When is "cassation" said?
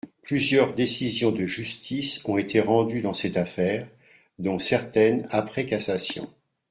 5.67-6.27